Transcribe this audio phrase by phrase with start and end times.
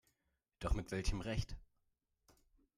[0.57, 1.55] Doch mit welchem Recht?